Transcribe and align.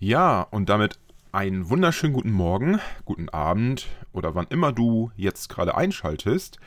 Ja, 0.00 0.42
und 0.42 0.68
damit 0.68 0.98
einen 1.30 1.70
wunderschönen 1.70 2.12
guten 2.12 2.32
Morgen, 2.32 2.80
guten 3.04 3.28
Abend 3.28 3.86
oder 4.12 4.34
wann 4.34 4.48
immer 4.48 4.72
du 4.72 5.12
jetzt 5.16 5.48
gerade 5.48 5.76
einschaltest. 5.76 6.58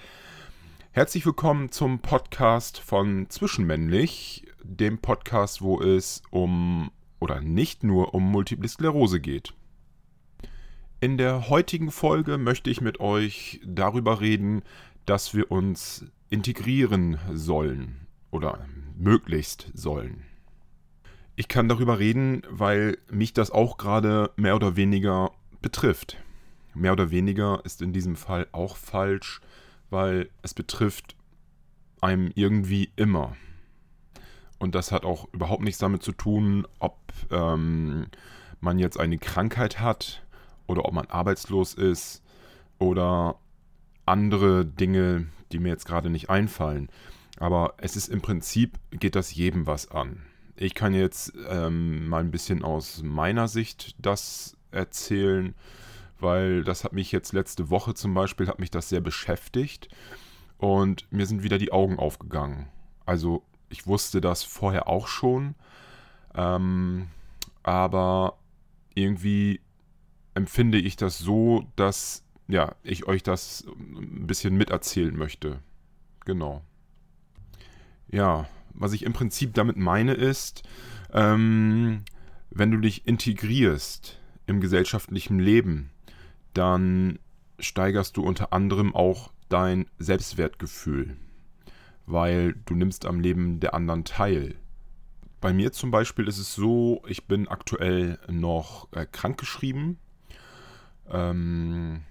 Herzlich 0.91 1.25
willkommen 1.25 1.69
zum 1.71 1.99
Podcast 1.99 2.79
von 2.79 3.29
Zwischenmännlich, 3.29 4.47
dem 4.63 4.99
Podcast, 4.99 5.61
wo 5.61 5.81
es 5.81 6.23
um 6.31 6.89
oder 7.19 7.41
nicht 7.41 7.83
nur 7.83 8.13
um 8.13 8.23
Multiple 8.23 8.67
Sklerose 8.67 9.19
geht. 9.19 9.53
In 11.01 11.17
der 11.17 11.49
heutigen 11.49 11.91
Folge 11.91 12.37
möchte 12.37 12.69
ich 12.69 12.79
mit 12.81 12.99
euch 13.01 13.59
darüber 13.65 14.21
reden, 14.21 14.63
dass 15.05 15.33
wir 15.33 15.51
uns 15.51 16.05
integrieren 16.29 17.19
sollen 17.33 18.07
oder 18.31 18.65
möglichst 18.97 19.69
sollen. 19.73 20.26
Ich 21.39 21.47
kann 21.47 21.69
darüber 21.69 21.99
reden, 21.99 22.41
weil 22.49 22.97
mich 23.11 23.31
das 23.31 23.51
auch 23.51 23.77
gerade 23.77 24.31
mehr 24.37 24.55
oder 24.55 24.75
weniger 24.75 25.29
betrifft. 25.61 26.17
Mehr 26.73 26.93
oder 26.93 27.11
weniger 27.11 27.61
ist 27.63 27.83
in 27.83 27.93
diesem 27.93 28.15
Fall 28.15 28.47
auch 28.53 28.75
falsch, 28.75 29.39
weil 29.91 30.31
es 30.41 30.55
betrifft 30.55 31.15
einem 32.01 32.31
irgendwie 32.33 32.91
immer. 32.95 33.35
Und 34.57 34.73
das 34.73 34.91
hat 34.91 35.05
auch 35.05 35.31
überhaupt 35.31 35.61
nichts 35.61 35.77
damit 35.77 36.01
zu 36.01 36.11
tun, 36.11 36.67
ob 36.79 36.97
ähm, 37.29 38.07
man 38.59 38.79
jetzt 38.79 38.99
eine 38.99 39.19
Krankheit 39.19 39.79
hat 39.79 40.25
oder 40.65 40.85
ob 40.85 40.93
man 40.93 41.05
arbeitslos 41.05 41.75
ist 41.75 42.23
oder 42.79 43.35
andere 44.07 44.65
Dinge, 44.65 45.27
die 45.51 45.59
mir 45.59 45.69
jetzt 45.69 45.85
gerade 45.85 46.09
nicht 46.09 46.31
einfallen. 46.31 46.89
Aber 47.37 47.75
es 47.77 47.95
ist 47.95 48.07
im 48.07 48.21
Prinzip, 48.21 48.79
geht 48.89 49.13
das 49.13 49.35
jedem 49.35 49.67
was 49.67 49.91
an. 49.91 50.23
Ich 50.59 50.73
kann 50.73 50.95
jetzt 50.95 51.33
ähm, 51.49 52.07
mal 52.07 52.21
ein 52.21 52.31
bisschen 52.31 52.63
aus 52.63 53.03
meiner 53.03 53.47
Sicht 53.47 53.95
das 53.99 54.57
erzählen, 54.71 55.53
weil 56.19 56.63
das 56.63 56.83
hat 56.83 56.93
mich 56.93 57.11
jetzt 57.11 57.31
letzte 57.31 57.69
Woche 57.69 57.93
zum 57.93 58.15
Beispiel, 58.15 58.47
hat 58.47 58.57
mich 58.57 58.71
das 58.71 58.89
sehr 58.89 59.01
beschäftigt 59.01 59.87
und 60.57 61.05
mir 61.11 61.27
sind 61.27 61.43
wieder 61.43 61.59
die 61.59 61.71
Augen 61.71 61.99
aufgegangen. 61.99 62.69
Also 63.05 63.43
ich 63.69 63.85
wusste 63.85 64.19
das 64.19 64.41
vorher 64.41 64.87
auch 64.87 65.07
schon, 65.07 65.53
ähm, 66.33 67.07
aber 67.61 68.39
irgendwie 68.95 69.61
empfinde 70.33 70.79
ich 70.79 70.95
das 70.95 71.19
so, 71.19 71.67
dass 71.75 72.23
ja, 72.47 72.73
ich 72.81 73.05
euch 73.05 73.21
das 73.21 73.63
ein 73.77 74.25
bisschen 74.25 74.55
miterzählen 74.55 75.15
möchte. 75.15 75.59
Genau. 76.25 76.63
Ja, 78.09 78.47
was 78.77 78.93
ich 78.93 79.03
im 79.03 79.13
Prinzip 79.13 79.53
damit 79.53 79.77
meine 79.77 80.13
ist, 80.13 80.63
ähm, 81.13 82.03
wenn 82.49 82.71
du 82.71 82.77
dich 82.77 83.07
integrierst 83.07 84.19
im 84.45 84.61
gesellschaftlichen 84.61 85.39
Leben, 85.39 85.89
dann 86.53 87.19
steigerst 87.59 88.17
du 88.17 88.23
unter 88.23 88.53
anderem 88.53 88.95
auch 88.95 89.31
dein 89.49 89.87
Selbstwertgefühl, 89.99 91.17
weil 92.05 92.53
du 92.65 92.75
nimmst 92.75 93.05
am 93.05 93.19
Leben 93.19 93.59
der 93.59 93.73
anderen 93.73 94.05
teil. 94.05 94.55
Bei 95.41 95.53
mir 95.53 95.71
zum 95.71 95.91
Beispiel 95.91 96.27
ist 96.27 96.39
es 96.39 96.55
so, 96.55 97.03
ich 97.07 97.25
bin 97.25 97.47
aktuell 97.47 98.19
noch 98.27 98.91
äh, 98.93 99.05
krankgeschrieben. 99.05 99.99
Ähm, 101.09 102.01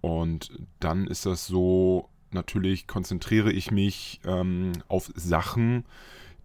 und 0.00 0.52
dann 0.80 1.06
ist 1.06 1.26
das 1.26 1.46
so, 1.46 2.10
natürlich 2.34 2.86
konzentriere 2.86 3.52
ich 3.52 3.70
mich 3.70 4.20
ähm, 4.24 4.72
auf 4.88 5.10
Sachen, 5.14 5.84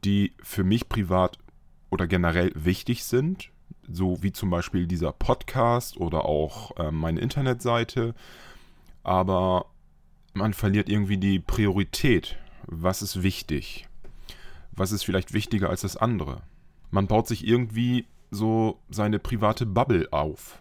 die 0.04 0.34
für 0.42 0.64
mich 0.64 0.90
privat 0.90 1.38
oder 1.90 2.08
generell 2.08 2.52
wichtig 2.56 3.04
sind, 3.04 3.50
so 3.88 4.22
wie 4.24 4.32
zum 4.32 4.50
Beispiel 4.50 4.88
dieser 4.88 5.12
Podcast 5.12 5.98
oder 5.98 6.26
auch 6.26 6.72
ähm, 6.78 6.96
meine 6.96 7.20
Internetseite. 7.20 8.16
Aber 9.04 9.66
man 10.34 10.54
verliert 10.54 10.90
irgendwie 10.90 11.18
die 11.18 11.40
Priorität. 11.40 12.38
Was 12.66 13.02
ist 13.02 13.24
wichtig? 13.24 13.88
Was 14.72 14.92
ist 14.92 15.04
vielleicht 15.04 15.34
wichtiger 15.34 15.70
als 15.70 15.82
das 15.82 15.98
andere? 15.98 16.42
Man 16.92 17.08
baut 17.08 17.28
sich 17.28 17.46
irgendwie 17.46 18.06
so 18.32 18.80
seine 18.90 19.20
private 19.20 19.66
Bubble 19.66 20.08
auf. 20.12 20.60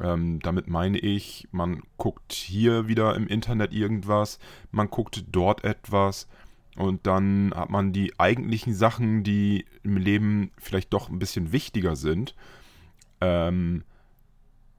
Ähm, 0.00 0.40
damit 0.40 0.68
meine 0.68 0.98
ich, 0.98 1.48
man 1.52 1.82
guckt 1.98 2.32
hier 2.32 2.88
wieder 2.88 3.14
im 3.14 3.26
Internet 3.26 3.72
irgendwas, 3.72 4.38
man 4.70 4.88
guckt 4.88 5.24
dort 5.30 5.64
etwas 5.64 6.28
und 6.76 7.06
dann 7.06 7.52
hat 7.54 7.70
man 7.70 7.92
die 7.92 8.18
eigentlichen 8.18 8.74
Sachen, 8.74 9.22
die 9.22 9.66
im 9.82 9.96
Leben 9.96 10.50
vielleicht 10.58 10.92
doch 10.92 11.10
ein 11.10 11.18
bisschen 11.18 11.52
wichtiger 11.52 11.96
sind. 11.96 12.34
Ähm, 13.20 13.84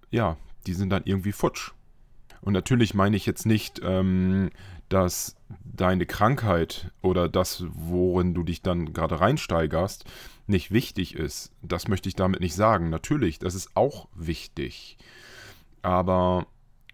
ja, 0.10 0.38
die 0.66 0.74
sind 0.74 0.90
dann 0.90 1.04
irgendwie 1.06 1.32
futsch. 1.32 1.72
Und 2.42 2.54
natürlich 2.54 2.94
meine 2.94 3.16
ich 3.16 3.26
jetzt 3.26 3.46
nicht, 3.46 3.80
ähm, 3.84 4.50
dass 4.94 5.36
deine 5.64 6.06
Krankheit 6.06 6.92
oder 7.02 7.28
das, 7.28 7.64
worin 7.68 8.36
du 8.36 8.44
dich 8.44 8.62
dann 8.62 8.94
gerade 8.94 9.20
reinsteigerst, 9.20 10.06
nicht 10.46 10.70
wichtig 10.72 11.16
ist. 11.16 11.52
Das 11.64 11.88
möchte 11.88 12.10
ich 12.10 12.16
damit 12.16 12.42
nicht 12.42 12.54
sagen. 12.54 12.92
Natürlich, 12.92 13.40
das 13.40 13.56
ist 13.56 13.76
auch 13.76 14.08
wichtig. 14.14 14.98
Aber 15.82 16.46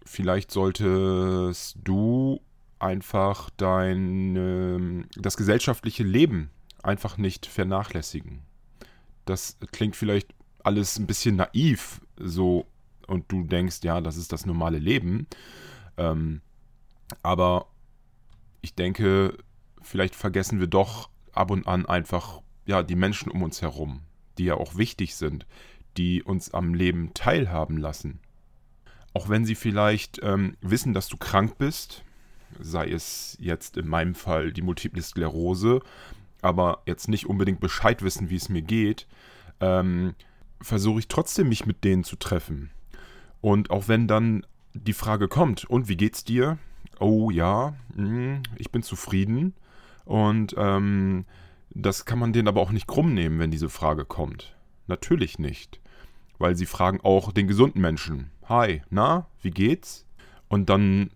vielleicht 0.06 0.50
solltest 0.50 1.76
du 1.84 2.40
einfach 2.78 3.50
dein 3.58 5.06
das 5.16 5.36
gesellschaftliche 5.36 6.02
Leben 6.02 6.48
einfach 6.82 7.18
nicht 7.18 7.44
vernachlässigen. 7.44 8.40
Das 9.26 9.58
klingt 9.72 9.94
vielleicht 9.94 10.32
alles 10.64 10.98
ein 10.98 11.06
bisschen 11.06 11.36
naiv, 11.36 12.00
so 12.16 12.64
und 13.06 13.30
du 13.30 13.44
denkst, 13.44 13.80
ja, 13.82 14.00
das 14.00 14.16
ist 14.16 14.32
das 14.32 14.46
normale 14.46 14.78
Leben. 14.78 15.26
Ähm, 15.98 16.40
aber 17.22 17.66
ich 18.60 18.74
denke, 18.74 19.36
vielleicht 19.82 20.14
vergessen 20.14 20.60
wir 20.60 20.66
doch 20.66 21.10
ab 21.32 21.50
und 21.50 21.66
an 21.66 21.86
einfach 21.86 22.40
ja 22.66 22.82
die 22.82 22.96
Menschen 22.96 23.30
um 23.30 23.42
uns 23.42 23.62
herum, 23.62 24.02
die 24.38 24.44
ja 24.44 24.54
auch 24.54 24.76
wichtig 24.76 25.14
sind, 25.14 25.46
die 25.96 26.22
uns 26.22 26.52
am 26.52 26.74
Leben 26.74 27.12
teilhaben 27.14 27.76
lassen. 27.76 28.20
Auch 29.12 29.28
wenn 29.28 29.44
sie 29.44 29.54
vielleicht 29.56 30.20
ähm, 30.22 30.56
wissen, 30.60 30.94
dass 30.94 31.08
du 31.08 31.16
krank 31.16 31.58
bist, 31.58 32.04
sei 32.58 32.90
es 32.90 33.36
jetzt 33.40 33.76
in 33.76 33.88
meinem 33.88 34.14
Fall 34.14 34.52
die 34.52 34.62
Multiple 34.62 35.02
Sklerose, 35.02 35.80
aber 36.42 36.82
jetzt 36.86 37.08
nicht 37.08 37.26
unbedingt 37.26 37.60
Bescheid 37.60 38.02
wissen, 38.02 38.30
wie 38.30 38.36
es 38.36 38.48
mir 38.48 38.62
geht, 38.62 39.06
ähm, 39.60 40.14
versuche 40.60 41.00
ich 41.00 41.08
trotzdem 41.08 41.48
mich 41.48 41.66
mit 41.66 41.84
denen 41.84 42.04
zu 42.04 42.16
treffen. 42.16 42.70
Und 43.40 43.70
auch 43.70 43.88
wenn 43.88 44.06
dann 44.06 44.46
die 44.74 44.92
Frage 44.92 45.28
kommt, 45.28 45.64
und 45.64 45.88
wie 45.88 45.96
geht's 45.96 46.24
dir? 46.24 46.58
Oh 47.00 47.30
ja, 47.30 47.74
mh, 47.96 48.06
hm, 48.06 48.42
ich 48.56 48.70
bin 48.70 48.82
zufrieden. 48.82 49.54
Und 50.04 50.54
ähm, 50.56 51.24
das 51.70 52.04
kann 52.04 52.18
man 52.18 52.32
denen 52.32 52.48
aber 52.48 52.60
auch 52.60 52.72
nicht 52.72 52.86
krumm 52.86 53.14
nehmen, 53.14 53.38
wenn 53.38 53.50
diese 53.50 53.68
Frage 53.68 54.04
kommt. 54.04 54.56
Natürlich 54.86 55.38
nicht. 55.38 55.80
Weil 56.38 56.56
sie 56.56 56.66
fragen 56.66 57.00
auch 57.02 57.32
den 57.32 57.48
gesunden 57.48 57.80
Menschen. 57.80 58.30
Hi, 58.48 58.82
na, 58.90 59.26
wie 59.42 59.50
geht's? 59.50 60.06
Und 60.48 60.68
dann 60.70 61.10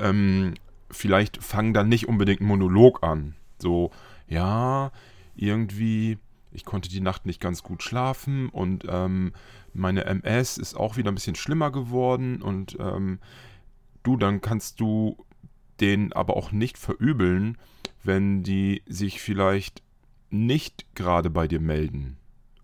ähm, 0.00 0.54
vielleicht 0.90 1.42
fangen 1.42 1.74
dann 1.74 1.88
nicht 1.88 2.08
unbedingt 2.08 2.40
einen 2.40 2.48
Monolog 2.48 3.02
an. 3.02 3.34
So, 3.58 3.90
ja, 4.28 4.92
irgendwie, 5.34 6.18
ich 6.52 6.64
konnte 6.64 6.88
die 6.88 7.00
Nacht 7.00 7.26
nicht 7.26 7.40
ganz 7.40 7.62
gut 7.62 7.82
schlafen 7.82 8.48
und 8.48 8.84
ähm, 8.88 9.32
meine 9.72 10.04
MS 10.04 10.58
ist 10.58 10.74
auch 10.74 10.96
wieder 10.96 11.10
ein 11.10 11.16
bisschen 11.16 11.36
schlimmer 11.36 11.70
geworden 11.70 12.42
und 12.42 12.76
ähm, 12.78 13.18
du, 14.04 14.16
dann 14.16 14.40
kannst 14.40 14.80
du 14.80 15.16
den 15.80 16.12
aber 16.12 16.36
auch 16.36 16.52
nicht 16.52 16.78
verübeln, 16.78 17.58
wenn 18.04 18.42
die 18.42 18.82
sich 18.86 19.20
vielleicht 19.20 19.82
nicht 20.30 20.94
gerade 20.94 21.30
bei 21.30 21.48
dir 21.48 21.60
melden. 21.60 22.16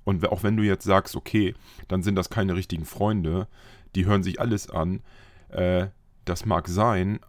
Und 0.05 0.27
auch 0.29 0.43
wenn 0.43 0.57
du 0.57 0.63
jetzt 0.63 0.85
sagst, 0.85 1.17
okay, 1.17 1.55
dann 1.89 2.03
sind 2.03 2.15
das 2.17 2.31
keine 2.31 2.55
richtigen 2.55 2.85
Freunde, 2.85 3.49
die 3.95 4.07
hören 4.07 4.23
sich 4.23 4.41
alles 4.41 4.71
an, 4.71 5.03
äh, 5.49 5.89
das 6.25 6.47
mag 6.47 6.69
sein, 6.69 7.21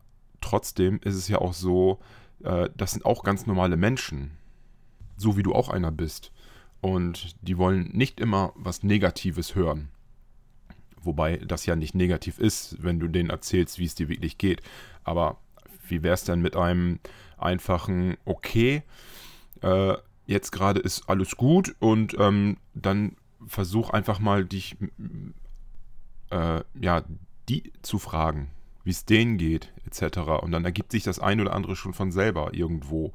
trotzdem 0.42 1.00
ist 1.04 1.16
es 1.16 1.28
ja 1.28 1.40
auch 1.40 1.54
so, 1.54 2.00
äh, 2.44 2.70
das 2.76 2.92
sind 2.92 3.06
auch 3.06 3.24
ganz 3.24 3.46
normale 3.46 3.78
Menschen, 3.78 4.32
so 5.18 5.38
wie 5.38 5.44
du 5.44 5.54
auch 5.54 5.70
einer 5.70 5.92
bist. 5.92 6.32
Und 6.82 7.36
die 7.42 7.58
wollen 7.58 7.90
nicht 7.94 8.20
immer 8.20 8.54
was 8.56 8.84
Negatives 8.84 9.56
hören. 9.56 9.90
Wobei 11.04 11.38
das 11.38 11.66
ja 11.66 11.76
nicht 11.76 11.96
negativ 11.96 12.38
ist, 12.40 12.82
wenn 12.82 13.00
du 13.00 13.08
denen 13.08 13.30
erzählst, 13.30 13.80
wie 13.80 13.86
es 13.86 13.96
dir 13.96 14.10
wirklich 14.10 14.38
geht. 14.38 14.62
Aber 15.04 15.38
wie 15.88 16.04
wäre 16.04 16.14
es 16.14 16.24
denn 16.24 16.42
mit 16.42 16.56
einem 16.56 17.00
einfachen 17.38 18.18
Okay, 18.26 18.84
äh, 19.62 19.96
jetzt 20.26 20.52
gerade 20.52 20.80
ist 20.80 21.10
alles 21.10 21.36
gut 21.36 21.76
und 21.80 22.16
ähm, 22.20 22.58
dann 22.74 23.16
versuch 23.48 23.90
einfach 23.90 24.20
mal 24.20 24.46
dich, 24.46 24.78
äh, 26.30 26.62
ja, 26.80 27.04
die 27.50 27.72
zu 27.82 28.00
fragen, 28.00 28.50
wie 28.84 28.92
es 28.92 29.06
denen 29.06 29.38
geht, 29.38 29.74
etc. 29.86 30.20
Und 30.42 30.52
dann 30.52 30.66
ergibt 30.66 30.92
sich 30.92 31.04
das 31.04 31.20
ein 31.20 31.42
oder 31.42 31.54
andere 31.54 31.76
schon 31.76 31.94
von 31.94 32.12
selber 32.12 32.54
irgendwo. 32.54 33.14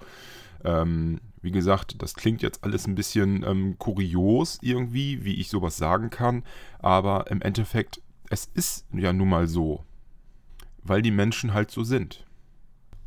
Ähm, 0.65 1.21
wie 1.43 1.53
gesagt, 1.53 2.03
das 2.03 2.15
klingt 2.15 2.43
jetzt 2.43 2.65
alles 2.65 2.87
ein 2.87 2.95
bisschen 2.95 3.45
ähm, 3.45 3.79
kurios 3.79 4.59
irgendwie, 4.63 5.25
wie 5.25 5.37
ich 5.37 5.49
sowas 5.49 5.77
sagen 5.77 6.11
kann, 6.11 6.43
aber 6.79 7.31
im 7.31 7.41
Endeffekt, 7.41 8.01
es 8.31 8.51
ist 8.55 8.87
ja 8.93 9.13
nun 9.13 9.29
mal 9.29 9.47
so, 9.47 9.85
weil 10.83 11.03
die 11.03 11.13
Menschen 11.13 11.55
halt 11.55 11.71
so 11.71 11.85
sind. 11.85 12.25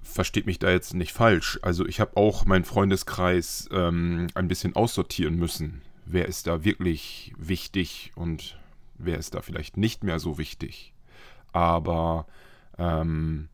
Versteht 0.01 0.45
mich 0.45 0.57
da 0.57 0.71
jetzt 0.71 0.93
nicht 0.93 1.11
falsch. 1.11 1.59
Also 1.61 1.85
ich 1.85 1.99
habe 1.99 2.15
auch 2.15 2.45
meinen 2.45 2.63
Freundeskreis 2.63 3.67
ähm, 3.71 4.27
ein 4.33 4.47
bisschen 4.47 4.75
aussortieren 4.75 5.35
müssen. 5.35 5.81
Wer 6.05 6.27
ist 6.27 6.47
da 6.47 6.63
wirklich 6.63 7.33
wichtig 7.37 8.13
und 8.15 8.57
wer 8.97 9.17
ist 9.17 9.35
da 9.35 9.41
vielleicht 9.41 9.77
nicht 9.77 10.03
mehr 10.03 10.19
so 10.19 10.37
wichtig. 10.37 10.93
Aber 11.51 12.25
ähm, 12.77 13.49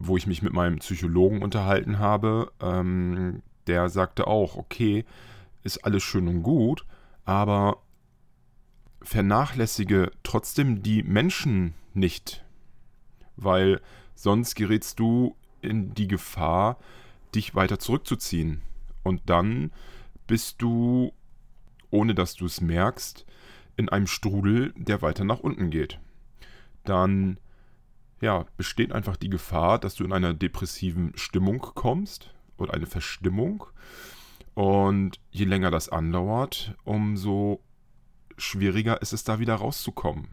wo 0.00 0.16
ich 0.16 0.26
mich 0.26 0.42
mit 0.42 0.54
meinem 0.54 0.78
Psychologen 0.78 1.42
unterhalten 1.42 1.98
habe, 1.98 2.50
ähm, 2.60 3.42
der 3.66 3.90
sagte 3.90 4.26
auch, 4.26 4.56
okay, 4.56 5.04
ist 5.62 5.84
alles 5.84 6.02
schön 6.02 6.26
und 6.26 6.42
gut, 6.42 6.86
aber 7.26 7.82
vernachlässige 9.02 10.10
trotzdem 10.22 10.82
die 10.82 11.02
Menschen 11.02 11.74
nicht, 11.92 12.42
weil 13.36 13.80
sonst 14.14 14.54
gerätst 14.54 14.98
du 14.98 15.36
in 15.60 15.92
die 15.92 16.08
Gefahr, 16.08 16.78
dich 17.34 17.54
weiter 17.54 17.78
zurückzuziehen. 17.78 18.62
Und 19.02 19.20
dann 19.26 19.70
bist 20.26 20.62
du, 20.62 21.12
ohne 21.90 22.14
dass 22.14 22.34
du 22.34 22.46
es 22.46 22.62
merkst, 22.62 23.26
in 23.76 23.90
einem 23.90 24.06
Strudel, 24.06 24.72
der 24.76 25.02
weiter 25.02 25.24
nach 25.24 25.40
unten 25.40 25.70
geht. 25.70 26.00
Dann 26.84 27.38
ja, 28.20 28.46
besteht 28.56 28.92
einfach 28.92 29.16
die 29.16 29.30
Gefahr, 29.30 29.78
dass 29.78 29.94
du 29.94 30.04
in 30.04 30.12
einer 30.12 30.34
depressiven 30.34 31.12
Stimmung 31.16 31.60
kommst 31.60 32.32
oder 32.58 32.74
eine 32.74 32.86
Verstimmung. 32.86 33.64
Und 34.54 35.18
je 35.30 35.44
länger 35.44 35.70
das 35.70 35.88
andauert, 35.88 36.74
umso 36.84 37.62
schwieriger 38.36 39.00
ist 39.00 39.12
es 39.12 39.24
da 39.24 39.38
wieder 39.38 39.54
rauszukommen. 39.54 40.28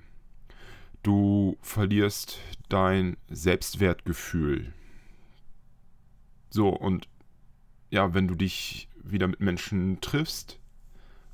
Du 1.04 1.58
verlierst 1.62 2.40
dein 2.68 3.16
Selbstwertgefühl. 3.30 4.74
So, 6.50 6.70
und 6.70 7.08
ja, 7.90 8.14
wenn 8.14 8.28
du 8.28 8.36
dich 8.36 8.90
wieder 9.02 9.28
mit 9.28 9.40
Menschen 9.40 10.02
triffst 10.02 10.60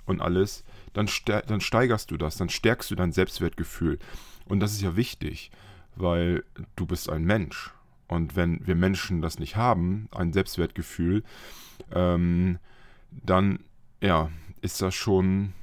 und 0.05 0.21
alles, 0.21 0.63
dann, 0.93 1.09
dann 1.25 1.61
steigerst 1.61 2.11
du 2.11 2.17
das, 2.17 2.37
dann 2.37 2.49
stärkst 2.49 2.91
du 2.91 2.95
dein 2.95 3.11
Selbstwertgefühl. 3.11 3.97
Und 4.45 4.59
das 4.59 4.73
ist 4.73 4.81
ja 4.81 4.95
wichtig, 4.95 5.49
weil 5.95 6.43
du 6.75 6.85
bist 6.85 7.09
ein 7.09 7.23
Mensch. 7.23 7.71
Und 8.07 8.35
wenn 8.35 8.65
wir 8.67 8.75
Menschen 8.75 9.21
das 9.21 9.39
nicht 9.39 9.55
haben, 9.55 10.07
ein 10.11 10.33
Selbstwertgefühl, 10.33 11.23
ähm, 11.91 12.59
dann 13.11 13.59
ja, 14.01 14.29
ist 14.61 14.81
das 14.81 14.93
schon, 14.93 15.53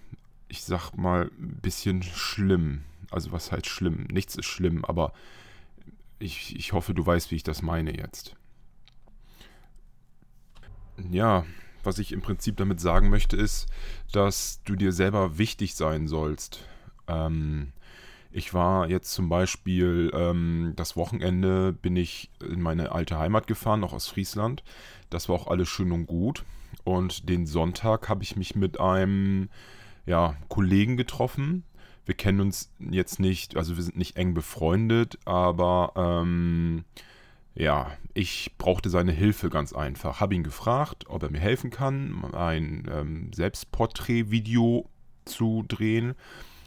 ich 0.49 0.65
sag 0.65 0.95
mal, 0.95 1.31
ein 1.39 1.59
bisschen 1.61 2.03
schlimm. 2.03 2.83
Also 3.11 3.33
was 3.33 3.53
heißt 3.53 3.67
schlimm? 3.67 4.07
Nichts 4.11 4.37
ist 4.37 4.47
schlimm, 4.47 4.85
aber 4.85 5.13
ich, 6.19 6.57
ich 6.57 6.73
hoffe, 6.73 6.95
du 6.95 7.05
weißt, 7.05 7.31
wie 7.31 7.37
ich 7.37 7.43
das 7.43 7.63
meine 7.63 7.97
jetzt. 7.97 8.37
Ja, 11.11 11.45
was 11.83 11.99
ich 11.99 12.13
im 12.13 12.21
Prinzip 12.21 12.57
damit 12.57 12.81
sagen 12.81 13.09
möchte, 13.09 13.37
ist, 13.37 13.69
dass 14.13 14.63
du 14.65 14.77
dir 14.77 14.93
selber 14.93 15.39
wichtig 15.39 15.75
sein 15.75 16.09
sollst. 16.09 16.65
Ähm, 17.09 17.73
ich 18.33 18.55
war 18.55 18.89
jetzt 18.89 19.13
zum 19.13 19.29
Beispiel 19.29 20.11
ähm, 20.15 20.73
das 20.77 20.97
Wochenende 20.97 21.73
bin 21.73 21.97
ich 21.97 22.31
in 22.41 22.61
meine 22.61 22.93
alte 22.93 23.19
Heimat 23.19 23.47
gefahren, 23.47 23.81
noch 23.81 23.93
aus 23.93 24.07
Friesland. 24.07 24.63
Das 25.11 25.29
war 25.29 25.37
auch 25.37 25.47
alles 25.49 25.69
schön 25.69 25.91
und 25.93 26.07
gut. 26.07 26.45
Und 26.85 27.29
den 27.29 27.47
Sonntag 27.47 28.09
habe 28.09 28.23
ich 28.23 28.37
mich 28.37 28.55
mit 28.55 28.79
einem 28.79 29.49
ja, 30.07 30.37
Kollegen 30.49 30.97
getroffen. 30.97 31.65
Wir 32.07 32.15
kennen 32.15 32.41
uns 32.41 32.73
jetzt 32.79 33.19
nicht, 33.21 33.57
also 33.57 33.77
wir 33.77 33.83
sind 33.83 33.97
nicht 33.97 34.17
eng 34.17 34.35
befreundet, 34.35 35.19
aber 35.25 35.93
ähm, 35.97 36.85
ja, 37.55 37.91
ich 38.15 38.55
brauchte 38.59 38.91
seine 38.91 39.13
Hilfe 39.13 39.51
ganz 39.51 39.73
einfach. 39.73 40.21
Habe 40.21 40.35
ihn 40.37 40.45
gefragt, 40.45 41.05
ob 41.09 41.23
er 41.25 41.31
mir 41.31 41.41
helfen 41.41 41.71
kann, 41.71 42.25
ein 42.33 42.89
ähm, 42.91 43.33
Selbstporträt-Video 43.33 44.89
zu 45.25 45.65
drehen. 45.67 46.15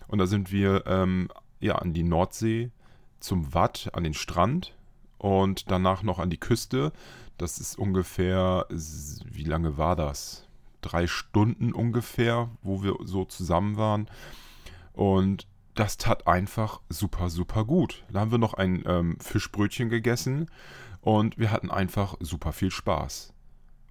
Und 0.07 0.19
da 0.19 0.27
sind 0.27 0.51
wir 0.51 0.83
ähm, 0.85 1.29
ja, 1.63 1.75
an 1.75 1.93
die 1.93 2.03
Nordsee, 2.03 2.71
zum 3.19 3.53
Watt, 3.53 3.89
an 3.93 4.03
den 4.03 4.13
Strand 4.13 4.75
und 5.17 5.71
danach 5.71 6.03
noch 6.03 6.19
an 6.19 6.29
die 6.29 6.39
Küste. 6.39 6.91
Das 7.37 7.57
ist 7.57 7.77
ungefähr, 7.79 8.67
wie 8.69 9.45
lange 9.45 9.77
war 9.77 9.95
das? 9.95 10.47
Drei 10.81 11.07
Stunden 11.07 11.73
ungefähr, 11.73 12.49
wo 12.61 12.83
wir 12.83 12.97
so 13.03 13.23
zusammen 13.23 13.77
waren. 13.77 14.07
Und 14.91 15.47
das 15.73 15.97
tat 15.97 16.27
einfach 16.27 16.81
super, 16.89 17.29
super 17.29 17.63
gut. 17.63 18.03
Da 18.11 18.19
haben 18.19 18.31
wir 18.31 18.37
noch 18.37 18.53
ein 18.53 18.83
ähm, 18.85 19.17
Fischbrötchen 19.19 19.89
gegessen 19.89 20.51
und 21.01 21.37
wir 21.37 21.49
hatten 21.51 21.71
einfach 21.71 22.15
super 22.19 22.51
viel 22.51 22.71
Spaß. 22.71 23.33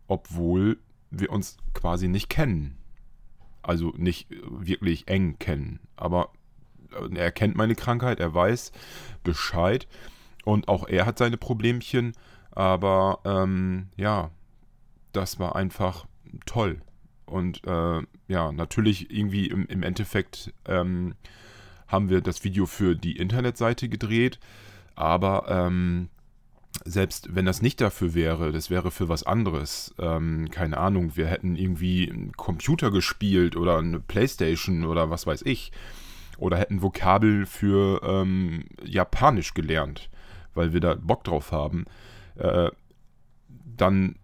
Obwohl 0.07 0.79
wir 1.11 1.31
uns 1.31 1.57
quasi 1.73 2.09
nicht 2.09 2.29
kennen. 2.29 2.77
Also 3.63 3.93
nicht 3.97 4.29
wirklich 4.31 5.09
eng 5.09 5.39
kennen. 5.39 5.81
Aber 5.97 6.31
er 7.15 7.31
kennt 7.33 7.57
meine 7.57 7.75
Krankheit, 7.75 8.21
er 8.21 8.35
weiß 8.35 8.73
Bescheid 9.25 9.87
und 10.45 10.69
auch 10.69 10.89
er 10.89 11.07
hat 11.07 11.19
seine 11.19 11.37
Problemchen, 11.37 12.13
aber 12.51 13.21
ähm, 13.25 13.89
ja, 13.97 14.31
das 15.13 15.39
war 15.39 15.57
einfach 15.57 16.07
toll. 16.47 16.81
Und 17.27 17.67
äh, 17.67 18.03
ja, 18.29 18.53
natürlich 18.53 19.11
irgendwie 19.11 19.47
im, 19.47 19.67
im 19.67 19.83
Endeffekt 19.83 20.53
ähm, 20.67 21.15
haben 21.89 22.11
wir 22.11 22.21
das 22.21 22.45
Video 22.45 22.67
für 22.67 22.95
die 22.95 23.17
Internetseite 23.17 23.89
gedreht, 23.89 24.39
aber 24.95 25.47
ähm, 25.49 26.09
selbst 26.85 27.35
wenn 27.35 27.45
das 27.45 27.63
nicht 27.63 27.81
dafür 27.81 28.15
wäre, 28.15 28.51
das 28.51 28.71
wäre 28.71 28.91
für 28.91 29.09
was 29.09 29.23
anderes. 29.23 29.95
Ähm, 29.99 30.51
keine 30.51 30.79
Ahnung, 30.79 31.17
wir 31.17 31.27
hätten 31.27 31.55
irgendwie 31.55 32.11
einen 32.11 32.33
Computer 32.33 32.91
gespielt 32.91 33.57
oder 33.57 33.79
eine 33.79 34.01
Playstation 34.01 34.85
oder 34.85 35.11
was 35.11 35.27
weiß 35.27 35.43
ich 35.43 35.71
oder 36.39 36.57
hätten 36.57 36.83
Vokabel 36.83 37.47
für 37.47 38.01
ähm, 38.03 38.65
Japanisch 38.85 39.55
gelernt, 39.55 40.11
weil 40.55 40.73
wir 40.73 40.81
da 40.81 40.95
Bock 40.95 41.25
drauf 41.25 41.53
haben, 41.53 41.85
äh, 42.37 42.71
dann 43.77 44.17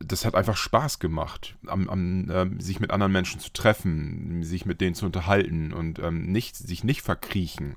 das 0.00 0.24
hat 0.24 0.34
einfach 0.34 0.56
Spaß 0.56 1.00
gemacht, 1.00 1.56
am, 1.66 1.88
am, 1.88 2.30
äh, 2.30 2.62
sich 2.62 2.80
mit 2.80 2.90
anderen 2.90 3.12
Menschen 3.12 3.40
zu 3.40 3.52
treffen, 3.52 4.42
sich 4.42 4.64
mit 4.64 4.80
denen 4.80 4.94
zu 4.94 5.06
unterhalten 5.06 5.72
und 5.72 5.98
ähm, 5.98 6.30
nicht, 6.30 6.56
sich 6.56 6.84
nicht 6.84 7.02
verkriechen. 7.02 7.76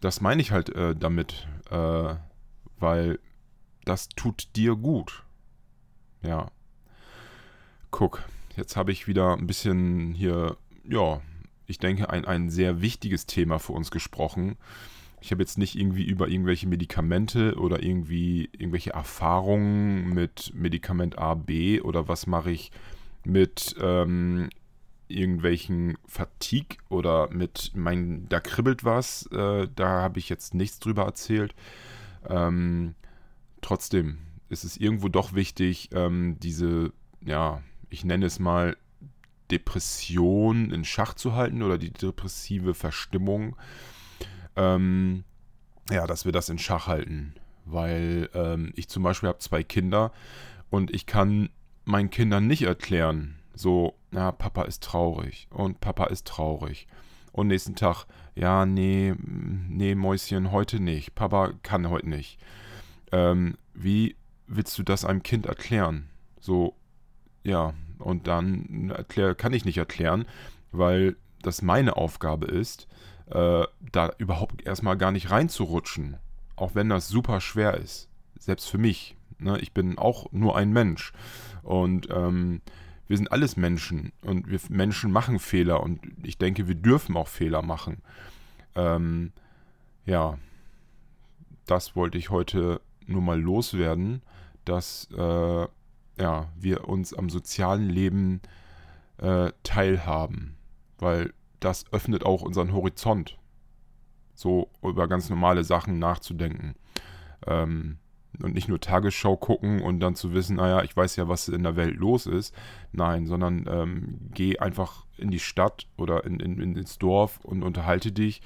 Das 0.00 0.20
meine 0.20 0.40
ich 0.40 0.52
halt 0.52 0.68
äh, 0.70 0.94
damit, 0.94 1.48
äh, 1.70 2.14
weil 2.78 3.18
das 3.84 4.08
tut 4.10 4.54
dir 4.56 4.76
gut. 4.76 5.24
Ja. 6.22 6.50
Guck, 7.90 8.22
jetzt 8.56 8.76
habe 8.76 8.92
ich 8.92 9.08
wieder 9.08 9.36
ein 9.36 9.46
bisschen 9.46 10.14
hier, 10.14 10.56
ja, 10.84 11.20
ich 11.66 11.78
denke, 11.78 12.10
ein, 12.10 12.24
ein 12.24 12.50
sehr 12.50 12.80
wichtiges 12.80 13.26
Thema 13.26 13.58
für 13.58 13.72
uns 13.72 13.90
gesprochen. 13.90 14.56
Ich 15.20 15.32
habe 15.32 15.42
jetzt 15.42 15.58
nicht 15.58 15.76
irgendwie 15.76 16.04
über 16.04 16.28
irgendwelche 16.28 16.68
Medikamente 16.68 17.56
oder 17.56 17.82
irgendwie 17.82 18.48
irgendwelche 18.52 18.92
Erfahrungen 18.92 20.12
mit 20.14 20.52
Medikament 20.54 21.18
A, 21.18 21.34
B 21.34 21.80
oder 21.80 22.06
was 22.06 22.26
mache 22.26 22.50
ich 22.50 22.70
mit 23.24 23.74
ähm, 23.80 24.50
irgendwelchen 25.08 25.96
Fatigue 26.06 26.78
oder 26.88 27.28
mit 27.30 27.72
mein, 27.74 28.28
da 28.28 28.40
kribbelt 28.40 28.84
was, 28.84 29.26
äh, 29.32 29.68
da 29.74 30.02
habe 30.02 30.18
ich 30.18 30.28
jetzt 30.28 30.54
nichts 30.54 30.78
drüber 30.78 31.04
erzählt. 31.04 31.54
Ähm, 32.28 32.94
trotzdem 33.62 34.18
ist 34.48 34.64
es 34.64 34.76
irgendwo 34.76 35.08
doch 35.08 35.34
wichtig, 35.34 35.90
ähm, 35.92 36.36
diese, 36.40 36.92
ja, 37.24 37.62
ich 37.90 38.04
nenne 38.04 38.26
es 38.26 38.38
mal 38.38 38.76
Depression 39.50 40.70
in 40.70 40.84
Schach 40.84 41.14
zu 41.14 41.34
halten 41.34 41.62
oder 41.62 41.78
die 41.78 41.92
depressive 41.92 42.74
Verstimmung. 42.74 43.56
Ähm, 44.56 45.24
ja, 45.90 46.06
dass 46.06 46.24
wir 46.24 46.32
das 46.32 46.48
in 46.48 46.58
Schach 46.58 46.86
halten. 46.86 47.34
Weil 47.64 48.30
ähm, 48.34 48.72
ich 48.76 48.88
zum 48.88 49.02
Beispiel 49.02 49.28
habe 49.28 49.38
zwei 49.38 49.62
Kinder 49.62 50.12
und 50.70 50.94
ich 50.94 51.06
kann 51.06 51.50
meinen 51.84 52.10
Kindern 52.10 52.46
nicht 52.46 52.62
erklären, 52.62 53.38
so, 53.54 53.94
ja, 54.12 54.32
Papa 54.32 54.62
ist 54.64 54.82
traurig 54.82 55.48
und 55.50 55.80
Papa 55.80 56.06
ist 56.06 56.26
traurig. 56.26 56.86
Und 57.32 57.48
nächsten 57.48 57.74
Tag, 57.74 58.06
ja, 58.34 58.66
nee, 58.66 59.14
nee, 59.18 59.94
Mäuschen, 59.94 60.52
heute 60.52 60.80
nicht. 60.80 61.14
Papa 61.14 61.52
kann 61.62 61.88
heute 61.88 62.08
nicht. 62.08 62.38
Ähm, 63.12 63.56
wie 63.74 64.16
willst 64.46 64.78
du 64.78 64.82
das 64.82 65.04
einem 65.04 65.22
Kind 65.22 65.46
erklären? 65.46 66.08
So, 66.40 66.74
ja, 67.44 67.74
und 67.98 68.26
dann 68.26 68.90
erklär, 68.90 69.34
kann 69.34 69.52
ich 69.52 69.64
nicht 69.64 69.78
erklären, 69.78 70.26
weil 70.72 71.16
das 71.42 71.62
meine 71.62 71.96
Aufgabe 71.96 72.46
ist, 72.46 72.88
äh, 73.30 73.64
da 73.92 74.10
überhaupt 74.18 74.66
erstmal 74.66 74.96
gar 74.96 75.12
nicht 75.12 75.30
reinzurutschen. 75.30 76.16
Auch 76.56 76.74
wenn 76.74 76.88
das 76.88 77.08
super 77.08 77.40
schwer 77.40 77.74
ist. 77.74 78.08
Selbst 78.38 78.68
für 78.68 78.78
mich. 78.78 79.16
Ne? 79.38 79.58
Ich 79.60 79.72
bin 79.72 79.98
auch 79.98 80.30
nur 80.32 80.56
ein 80.56 80.72
Mensch. 80.72 81.12
Und 81.62 82.08
ähm, 82.10 82.62
wir 83.08 83.16
sind 83.16 83.30
alles 83.30 83.56
Menschen 83.56 84.12
und 84.22 84.48
wir 84.48 84.58
Menschen 84.68 85.12
machen 85.12 85.38
Fehler 85.38 85.82
und 85.82 86.00
ich 86.22 86.38
denke, 86.38 86.66
wir 86.66 86.74
dürfen 86.74 87.16
auch 87.16 87.28
Fehler 87.28 87.62
machen. 87.62 88.02
Ähm, 88.74 89.32
ja, 90.04 90.38
das 91.66 91.94
wollte 91.94 92.18
ich 92.18 92.30
heute 92.30 92.80
nur 93.06 93.22
mal 93.22 93.40
loswerden, 93.40 94.22
dass 94.64 95.08
äh, 95.16 95.66
ja, 96.18 96.50
wir 96.58 96.88
uns 96.88 97.14
am 97.14 97.28
sozialen 97.30 97.88
Leben 97.88 98.40
äh, 99.18 99.52
teilhaben, 99.62 100.56
weil 100.98 101.32
das 101.60 101.84
öffnet 101.92 102.24
auch 102.24 102.42
unseren 102.42 102.72
Horizont, 102.72 103.38
so 104.34 104.70
über 104.82 105.08
ganz 105.08 105.30
normale 105.30 105.64
Sachen 105.64 105.98
nachzudenken. 105.98 106.74
Ähm, 107.46 107.98
und 108.42 108.54
nicht 108.54 108.68
nur 108.68 108.80
Tagesschau 108.80 109.36
gucken 109.36 109.80
und 109.80 110.00
dann 110.00 110.14
zu 110.14 110.34
wissen, 110.34 110.56
naja, 110.56 110.82
ich 110.82 110.94
weiß 110.94 111.16
ja, 111.16 111.28
was 111.28 111.48
in 111.48 111.62
der 111.62 111.76
Welt 111.76 111.96
los 111.96 112.26
ist. 112.26 112.54
Nein, 112.92 113.26
sondern 113.26 113.64
ähm, 113.66 114.18
geh 114.34 114.58
einfach 114.58 115.06
in 115.16 115.30
die 115.30 115.38
Stadt 115.38 115.86
oder 115.96 116.24
in, 116.24 116.40
in, 116.40 116.60
in, 116.60 116.76
ins 116.76 116.98
Dorf 116.98 117.40
und 117.42 117.62
unterhalte 117.62 118.12
dich. 118.12 118.42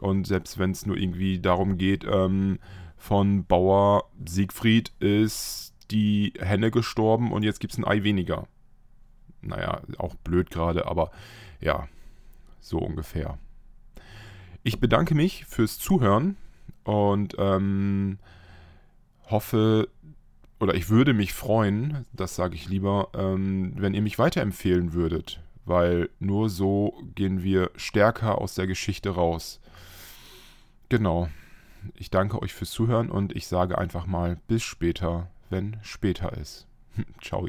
Und 0.00 0.26
selbst 0.26 0.58
wenn 0.58 0.72
es 0.72 0.84
nur 0.84 0.96
irgendwie 0.96 1.38
darum 1.38 1.78
geht, 1.78 2.04
ähm, 2.04 2.58
von 2.96 3.44
Bauer 3.46 4.04
Siegfried 4.24 4.92
ist 5.00 5.71
die 5.90 6.32
Henne 6.38 6.70
gestorben 6.70 7.32
und 7.32 7.42
jetzt 7.42 7.60
gibt 7.60 7.72
es 7.72 7.78
ein 7.78 7.84
Ei 7.84 8.02
weniger. 8.02 8.46
Naja, 9.40 9.82
auch 9.98 10.14
blöd 10.14 10.50
gerade, 10.50 10.86
aber 10.86 11.10
ja, 11.60 11.88
so 12.60 12.78
ungefähr. 12.78 13.38
Ich 14.62 14.78
bedanke 14.78 15.14
mich 15.14 15.44
fürs 15.46 15.78
Zuhören 15.78 16.36
und 16.84 17.34
ähm, 17.38 18.18
hoffe, 19.28 19.88
oder 20.60 20.74
ich 20.74 20.88
würde 20.88 21.12
mich 21.12 21.32
freuen, 21.32 22.06
das 22.12 22.36
sage 22.36 22.54
ich 22.54 22.68
lieber, 22.68 23.08
ähm, 23.14 23.72
wenn 23.76 23.94
ihr 23.94 24.02
mich 24.02 24.18
weiterempfehlen 24.20 24.92
würdet, 24.92 25.40
weil 25.64 26.08
nur 26.20 26.48
so 26.48 27.02
gehen 27.16 27.42
wir 27.42 27.70
stärker 27.74 28.38
aus 28.38 28.54
der 28.54 28.68
Geschichte 28.68 29.10
raus. 29.10 29.60
Genau. 30.88 31.28
Ich 31.94 32.10
danke 32.10 32.40
euch 32.40 32.54
fürs 32.54 32.70
Zuhören 32.70 33.10
und 33.10 33.34
ich 33.34 33.48
sage 33.48 33.76
einfach 33.76 34.06
mal 34.06 34.38
bis 34.46 34.62
später, 34.62 35.31
wenn 35.52 35.76
später 35.82 36.32
ist. 36.36 36.66
Ciao. 37.22 37.46